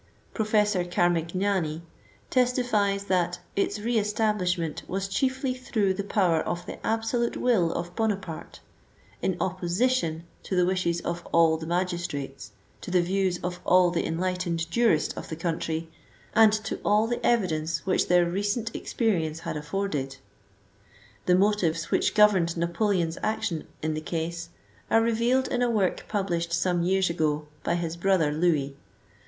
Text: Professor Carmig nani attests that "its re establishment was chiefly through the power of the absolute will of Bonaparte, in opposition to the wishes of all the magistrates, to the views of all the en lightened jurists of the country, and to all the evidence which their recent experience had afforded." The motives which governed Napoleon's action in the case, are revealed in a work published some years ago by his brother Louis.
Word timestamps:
Professor 0.33 0.83
Carmig 0.83 1.35
nani 1.35 1.83
attests 2.31 2.57
that 3.05 3.37
"its 3.55 3.77
re 3.79 3.99
establishment 3.99 4.81
was 4.87 5.07
chiefly 5.07 5.53
through 5.53 5.93
the 5.93 6.03
power 6.03 6.39
of 6.41 6.65
the 6.65 6.83
absolute 6.83 7.37
will 7.37 7.71
of 7.73 7.95
Bonaparte, 7.95 8.61
in 9.21 9.37
opposition 9.39 10.23
to 10.41 10.55
the 10.55 10.65
wishes 10.65 11.01
of 11.01 11.23
all 11.31 11.55
the 11.55 11.67
magistrates, 11.67 12.51
to 12.81 12.89
the 12.89 12.99
views 13.03 13.37
of 13.43 13.59
all 13.63 13.91
the 13.91 14.03
en 14.03 14.17
lightened 14.17 14.67
jurists 14.71 15.13
of 15.13 15.29
the 15.29 15.35
country, 15.35 15.87
and 16.33 16.51
to 16.51 16.79
all 16.83 17.05
the 17.05 17.23
evidence 17.23 17.85
which 17.85 18.07
their 18.07 18.25
recent 18.25 18.75
experience 18.75 19.41
had 19.41 19.55
afforded." 19.55 20.17
The 21.27 21.35
motives 21.35 21.91
which 21.91 22.15
governed 22.15 22.57
Napoleon's 22.57 23.19
action 23.21 23.67
in 23.83 23.93
the 23.93 24.01
case, 24.01 24.49
are 24.89 24.99
revealed 24.99 25.47
in 25.49 25.61
a 25.61 25.69
work 25.69 26.05
published 26.07 26.53
some 26.53 26.81
years 26.81 27.11
ago 27.11 27.45
by 27.63 27.75
his 27.75 27.95
brother 27.95 28.31
Louis. 28.31 28.75